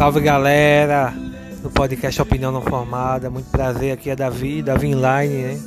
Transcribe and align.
Salve 0.00 0.20
galera 0.22 1.12
do 1.62 1.68
podcast 1.68 2.22
Opinião 2.22 2.50
Não 2.50 2.62
Formada. 2.62 3.28
Muito 3.28 3.50
prazer, 3.50 3.92
aqui 3.92 4.08
é 4.08 4.16
Davi, 4.16 4.62
Davi 4.62 4.86
Inline, 4.86 5.42
né? 5.42 5.60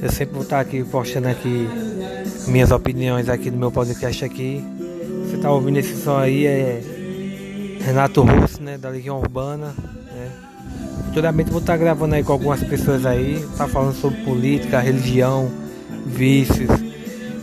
Eu 0.00 0.12
sempre 0.12 0.34
vou 0.34 0.44
estar 0.44 0.60
aqui 0.60 0.84
postando 0.84 1.26
aqui 1.26 1.68
minhas 2.46 2.70
opiniões 2.70 3.28
aqui 3.28 3.50
no 3.50 3.56
meu 3.56 3.72
podcast 3.72 4.24
aqui. 4.24 4.64
Você 5.26 5.36
tá 5.38 5.50
ouvindo 5.50 5.78
esse 5.78 6.00
som 6.00 6.16
aí 6.16 6.46
é 6.46 6.80
Renato 7.80 8.22
Russo, 8.22 8.62
né? 8.62 8.78
Da 8.78 8.88
Legião 8.88 9.18
Urbana, 9.18 9.74
né? 10.14 10.30
Futuramente 11.06 11.50
vou 11.50 11.58
estar 11.58 11.76
gravando 11.76 12.14
aí 12.14 12.22
com 12.22 12.34
algumas 12.34 12.62
pessoas 12.62 13.04
aí, 13.04 13.44
tá 13.56 13.66
falando 13.66 13.96
sobre 13.96 14.22
política, 14.22 14.78
religião, 14.78 15.50
vícios 16.06 16.70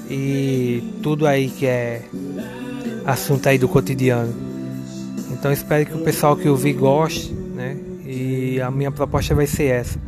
e 0.09 0.95
tudo 1.03 1.27
aí 1.27 1.49
que 1.49 1.65
é 1.65 2.03
assunto 3.05 3.49
aí 3.49 3.57
do 3.57 3.67
cotidiano. 3.67 4.50
Então 5.41 5.51
espero 5.51 5.83
que 5.87 5.95
o 5.95 6.03
pessoal 6.03 6.37
que 6.37 6.47
ouvir 6.47 6.73
goste, 6.73 7.33
né? 7.33 7.75
E 8.05 8.61
a 8.61 8.69
minha 8.69 8.91
proposta 8.91 9.33
vai 9.33 9.47
ser 9.47 9.71
essa. 9.71 9.99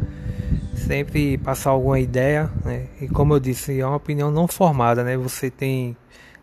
Sempre 0.76 1.40
passar 1.40 1.72
alguma 1.72 2.00
ideia, 2.00 2.52
né? 2.64 2.86
E 3.02 3.08
como 3.08 3.34
eu 3.34 3.40
disse, 3.40 3.80
é 3.80 3.84
uma 3.84 3.96
opinião 3.96 4.30
não 4.30 4.48
formada, 4.48 5.04
né? 5.04 5.18
Você 5.18 5.50
tem 5.50 5.98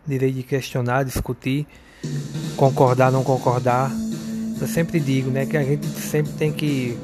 direito 0.05 0.35
de 0.35 0.43
questionar, 0.43 1.03
discutir, 1.03 1.65
concordar, 2.57 3.13
não 3.13 3.23
concordar. 3.23 3.89
Eu 4.59 4.67
sempre 4.67 4.99
digo, 4.99 5.31
né, 5.31 5.45
que 5.45 5.55
a 5.55 5.63
gente 5.63 5.87
sempre 5.87 6.33
tem 6.33 6.51
que 6.51 6.99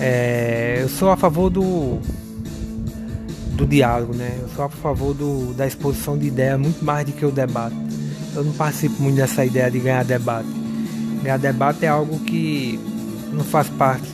é, 0.00 0.78
eu 0.80 0.88
sou 0.88 1.10
a 1.10 1.16
favor 1.18 1.50
do 1.50 2.00
do 3.52 3.66
diálogo, 3.66 4.14
né? 4.14 4.34
Eu 4.40 4.48
sou 4.56 4.64
a 4.64 4.70
favor 4.70 5.12
do, 5.12 5.52
da 5.52 5.66
exposição 5.66 6.16
de 6.16 6.28
ideias 6.28 6.58
muito 6.58 6.82
mais 6.82 7.04
do 7.04 7.12
que 7.12 7.26
o 7.26 7.30
debate. 7.30 7.76
Eu 8.38 8.44
não 8.44 8.52
participo 8.52 9.02
muito 9.02 9.16
dessa 9.16 9.44
ideia 9.44 9.68
de 9.68 9.80
ganhar 9.80 10.04
debate. 10.04 10.46
Ganhar 11.24 11.38
debate 11.38 11.84
é 11.84 11.88
algo 11.88 12.20
que 12.20 12.78
não 13.32 13.42
faz 13.42 13.68
parte 13.68 14.06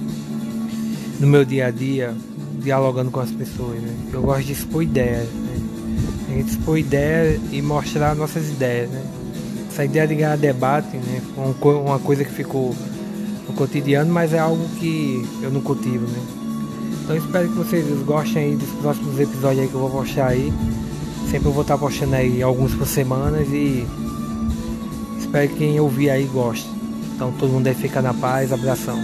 do 1.21 1.27
meu 1.27 1.45
dia 1.45 1.67
a 1.67 1.71
dia, 1.71 2.15
dialogando 2.59 3.11
com 3.11 3.21
as 3.21 3.31
pessoas. 3.31 3.79
Né? 3.83 3.95
Eu 4.15 4.23
gosto 4.23 4.45
de 4.45 4.53
expor 4.55 4.83
ideias. 4.83 5.29
Né? 5.29 6.41
Expor 6.41 6.79
ideias 6.79 7.39
e 7.53 7.61
mostrar 7.61 8.15
nossas 8.15 8.49
ideias. 8.49 8.89
Né? 8.89 9.03
Essa 9.71 9.85
ideia 9.85 10.07
de 10.07 10.15
ganhar 10.15 10.39
debate 10.39 10.97
né? 10.97 11.21
foi 11.61 11.75
uma 11.75 11.99
coisa 11.99 12.25
que 12.25 12.33
ficou 12.33 12.75
no 13.47 13.55
cotidiano, 13.55 14.11
mas 14.11 14.33
é 14.33 14.39
algo 14.39 14.67
que 14.81 15.23
eu 15.43 15.51
não 15.51 15.61
cultivo. 15.61 16.07
Né? 16.07 16.23
Então 17.03 17.15
espero 17.15 17.47
que 17.47 17.57
vocês 17.57 18.03
gostem 18.05 18.43
aí 18.43 18.57
dos 18.57 18.71
próximos 18.81 19.21
episódios 19.21 19.65
aí 19.65 19.69
que 19.69 19.75
eu 19.75 19.81
vou 19.81 19.91
postar 19.91 20.29
aí. 20.29 20.51
Sempre 21.31 21.49
eu 21.49 21.53
vou 21.53 21.61
estar 21.61 21.77
postando 21.77 22.15
aí 22.15 22.43
alguns 22.43 22.75
por 22.75 22.87
semana 22.87 23.43
e 23.43 23.87
espero 25.35 25.49
que 25.49 25.57
quem 25.57 25.81
ouvir 25.81 26.11
aí 26.11 26.27
goste. 26.27 26.69
Então 27.13 27.33
todo 27.33 27.51
mundo 27.51 27.67
aí 27.67 27.75
fica 27.75 28.01
na 28.01 28.15
paz, 28.15 28.53
abração. 28.53 28.97